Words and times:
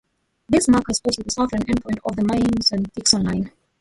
This 0.49 0.67
marker 0.67 0.89
is 0.93 1.01
also 1.09 1.21
the 1.21 1.29
southern 1.29 1.61
endpoint 1.61 1.99
of 2.05 2.15
the 2.15 2.23
Mason-Dixon 2.23 3.23
Line. 3.23 3.51